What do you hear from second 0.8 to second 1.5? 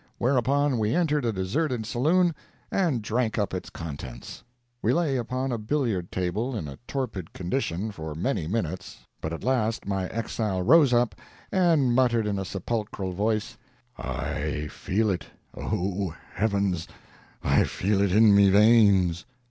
entered a